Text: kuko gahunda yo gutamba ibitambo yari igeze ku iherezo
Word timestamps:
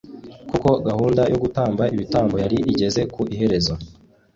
kuko 0.49 0.69
gahunda 0.87 1.21
yo 1.31 1.37
gutamba 1.43 1.83
ibitambo 1.95 2.35
yari 2.43 2.57
igeze 2.71 3.01
ku 3.13 3.21
iherezo 3.33 3.73